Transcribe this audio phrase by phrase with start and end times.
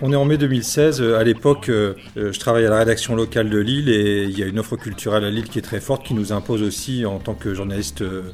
[0.00, 1.02] On est en mai 2016.
[1.02, 4.46] À l'époque, euh, je travaille à la rédaction locale de Lille et il y a
[4.46, 7.34] une offre culturelle à Lille qui est très forte, qui nous impose aussi, en tant
[7.34, 8.30] que journaliste euh,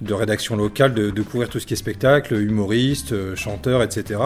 [0.00, 4.20] de rédaction locale, de, couvrir tout ce qui est spectacle, humoriste, euh, chanteur, etc.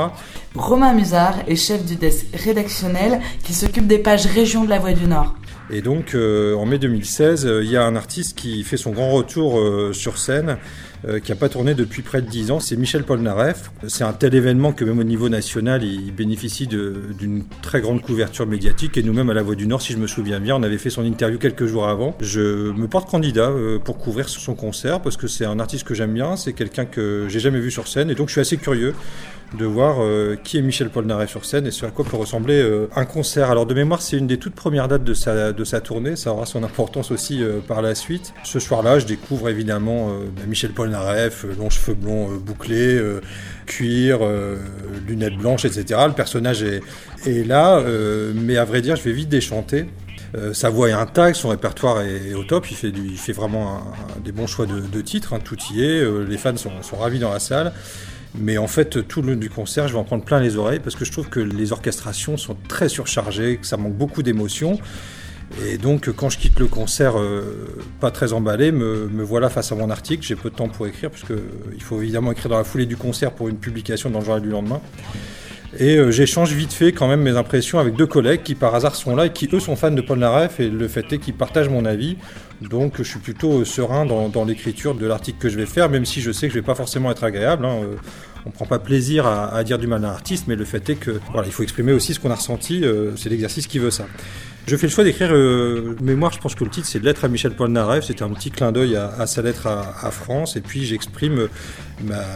[0.54, 4.92] Romain Musard est chef du desk rédactionnel qui s'occupe des pages région de la Voix
[4.92, 5.34] du Nord.
[5.70, 9.60] Et donc, en mai 2016, il y a un artiste qui fait son grand retour
[9.92, 10.58] sur scène
[11.06, 13.70] euh, qui n'a pas tourné depuis près de 10 ans, c'est Michel Polnareff.
[13.86, 18.46] C'est un tel événement que même au niveau national, il bénéficie d'une très grande couverture
[18.46, 18.96] médiatique.
[18.96, 20.90] Et nous-mêmes, à La Voix du Nord, si je me souviens bien, on avait fait
[20.90, 22.16] son interview quelques jours avant.
[22.20, 25.95] Je me porte candidat euh, pour couvrir son concert parce que c'est un artiste que
[25.95, 28.10] j'aime bien, c'est quelqu'un que j'ai jamais vu sur scène.
[28.10, 28.95] Et donc, je suis assez curieux
[29.54, 32.60] de voir euh, qui est Michel Polnareff sur scène et sur à quoi peut ressembler
[32.60, 33.51] euh, un concert.
[33.51, 36.32] Alors de mémoire, c'est une des toutes premières dates de sa, de sa tournée, ça
[36.32, 38.35] aura son importance aussi euh, par la suite.
[38.45, 43.01] Ce soir-là, je découvre évidemment bah, Michel Polnareff, longs cheveux blonds bouclés,
[43.66, 44.21] cuir,
[45.07, 46.01] lunettes blanches, etc.
[46.07, 46.82] Le personnage est,
[47.46, 47.82] là,
[48.35, 49.87] mais à vrai dire, je vais vite déchanter.
[50.52, 53.82] sa voix est intacte, son répertoire est, au top, il fait, vraiment
[54.24, 57.18] des bons choix de, de titres, hein, tout y est, les fans sont, sont ravis
[57.18, 57.73] dans la salle.
[58.38, 60.80] Mais en fait, tout le long du concert, je vais en prendre plein les oreilles
[60.80, 64.78] parce que je trouve que les orchestrations sont très surchargées, que ça manque beaucoup d'émotions.
[65.64, 69.75] Et donc, quand je quitte le concert, euh, pas très emballé, me, voilà face à
[69.75, 70.25] mon article.
[70.25, 72.97] J'ai peu de temps pour écrire, puisqu'il euh, faut évidemment écrire dans la foulée du
[72.97, 74.80] concert pour une publication dans le journal du lendemain.
[75.78, 78.94] Et euh, j'échange vite fait quand même mes impressions avec deux collègues qui par hasard
[78.94, 81.34] sont là et qui eux sont fans de Paul Naref et le fait est qu'ils
[81.34, 82.16] partagent mon avis.
[82.62, 86.22] Donc je suis plutôt serein dans, l'écriture de l'article que je vais faire, même si
[86.22, 87.66] je sais que je vais pas forcément être agréable.
[87.66, 87.80] Hein
[88.46, 91.20] on prend pas plaisir à, dire du mal d'un artiste, mais le fait est que
[91.44, 92.84] il faut exprimer aussi ce qu'on a ressenti.
[92.84, 94.06] Euh, c'est l'exercice qui veut ça.
[94.66, 96.32] Je fais le choix d'écrire euh, mémoire.
[96.32, 98.04] Je pense que le titre c'est Lettre à Michel Polnareff.
[98.04, 100.56] C'était un petit clin d'œil à, sa lettre à, France.
[100.56, 101.47] Et puis j'exprime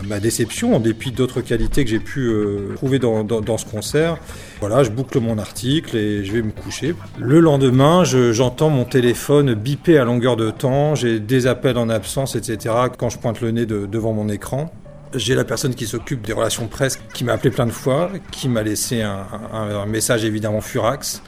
[0.07, 4.17] ma, déception en dépit d'autres qualités que j'ai pu euh, trouver dans, ce concert.
[4.61, 6.95] Voilà, je boucle mon article et je vais me coucher.
[7.19, 10.95] Le lendemain, j'entends mon téléphone biper à longueur de temps.
[10.95, 12.73] J'ai des appels en absence, etc.
[12.97, 14.73] Quand je pointe le nez devant mon écran.
[15.17, 18.49] J'ai la personne qui s'occupe des relations presse qui m'a appelé plein de fois, qui
[18.49, 21.21] m'a laissé un, message évidemment furax.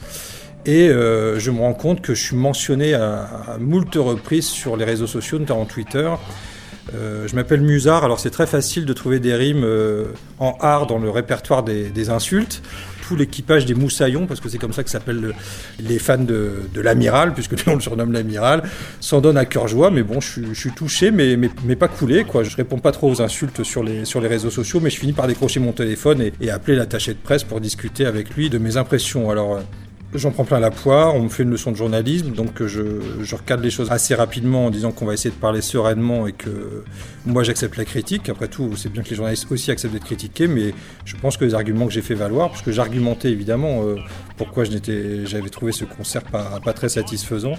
[0.64, 4.84] Et euh, je me rends compte que je suis mentionné à, moult reprises sur les
[4.84, 6.10] réseaux sociaux, notamment Twitter.
[6.94, 10.06] Euh, je m'appelle Musard, alors c'est très facile de trouver des rimes euh,
[10.40, 12.62] en art dans le répertoire des insultes
[13.16, 15.34] l'équipage des Moussaillons, parce que c'est comme ça que s'appellent
[15.80, 18.62] les fans de, l'amiral, puisque on le surnomme l'amiral,
[19.00, 19.90] s'en donne à cœur joie.
[19.90, 21.36] Mais bon, je, suis touché, mais,
[21.76, 22.24] pas coulé.
[22.24, 22.42] Quoi.
[22.42, 25.60] Je réponds pas trop aux insultes sur les, réseaux sociaux, mais je finis par décrocher
[25.60, 29.30] mon téléphone et, et appeler l'attaché de presse pour discuter avec lui de mes impressions.
[29.30, 29.60] Alors,
[30.14, 32.82] J'en prends plein la poire, on me fait une leçon de journalisme, donc je,
[33.22, 36.32] je recadre les choses assez rapidement en disant qu'on va essayer de parler sereinement et
[36.32, 36.84] que
[37.24, 38.28] moi j'accepte la critique.
[38.28, 40.74] Après tout, c'est bien que les journalistes aussi acceptent d'être critiqués, mais
[41.06, 43.96] je pense que les arguments que j'ai fait valoir, parce que j'argumentais évidemment euh,
[44.36, 47.54] pourquoi j'avais trouvé ce concert pas, pas très satisfaisant.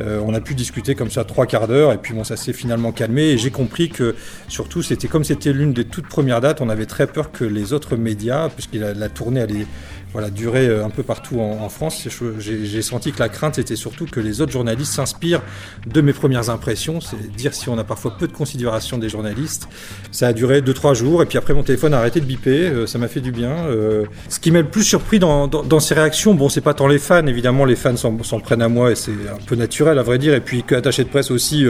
[0.00, 2.54] Euh, on a pu discuter comme ça trois quarts d'heure et puis bon, ça s'est
[2.54, 4.14] finalement calmé et j'ai compris que
[4.48, 7.74] surtout c'était comme c'était l'une des toutes premières dates, on avait très peur que les
[7.74, 9.66] autres médias, puisque la, la tournée allait
[10.12, 12.06] voilà, durer euh, un peu partout en, France.
[12.38, 15.42] J'ai senti que la crainte était surtout que les autres journalistes s'inspirent
[15.86, 17.00] de mes premières impressions.
[17.00, 19.68] C'est dire si on a parfois peu de considération des journalistes.
[20.10, 22.68] Ça a duré 2-3 jours et puis après mon téléphone a arrêté de biper.
[22.68, 23.50] Euh, ça m'a fait du bien.
[23.66, 26.88] Euh, ce qui m'a le plus surpris dans, dans, ces réactions, bon, c'est pas tant
[26.88, 27.26] les fans.
[27.26, 30.34] Évidemment, les fans s'en prennent à moi et c'est un peu naturel à vrai dire.
[30.34, 31.64] Et puis que de presse aussi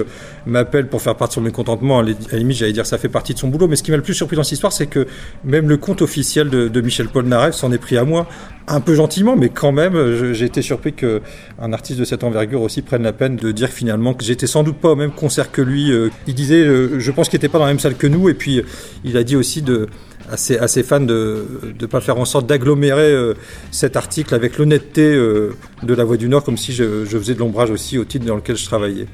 [0.46, 2.00] m'appelle pour faire part de son mécontentement.
[2.00, 3.68] À la limite, j'allais dire ça fait partie de son boulot.
[3.68, 5.06] Mais ce qui m'a le plus surpris dans cette histoire, c'est que
[5.44, 8.26] même le compte officiel de, de Michel Polnareff s'en est pris à moi
[8.68, 12.82] un peu gentiment, mais quand même, j'ai été surpris qu'un artiste de cette envergure aussi
[12.82, 15.62] prenne la peine de dire finalement que j'étais sans doute pas au même concert que
[15.62, 15.92] lui.
[15.92, 18.28] Euh, il disait, euh, je pense qu'il n'était pas dans la même salle que nous,
[18.28, 18.64] et puis euh,
[19.04, 19.88] il a dit aussi de,
[20.30, 21.44] à, ses, fans de
[21.80, 23.34] ne pas faire en sorte d'agglomérer
[23.70, 27.70] cet article avec l'honnêteté de la Voix du Nord, comme si je, faisais de l'ombrage
[27.70, 29.06] aussi au titre dans lequel je travaillais.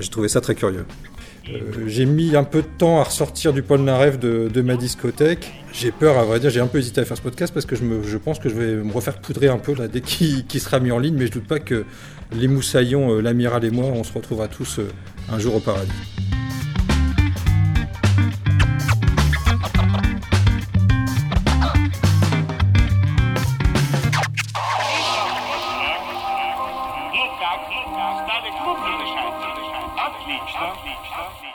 [0.00, 0.84] j'ai trouvé ça très curieux.
[1.48, 5.52] Euh, j'ai mis un peu de temps à ressortir du Polnareff de, de ma discothèque.
[5.72, 7.74] J'ai peur, à vrai dire, j'ai un peu hésité à faire ce podcast parce que
[7.74, 10.98] je, pense que je vais me refaire poudrer un peu dès qu'il sera mis en
[10.98, 11.84] ligne, mais je doute pas que
[12.32, 14.88] les moussaillons, euh, l'amiral et moi, on se retrouvera tous euh,
[15.30, 15.90] un jour au paradis.
[30.21, 31.27] так, стали клубни дышать.
[31.27, 31.50] Отлично.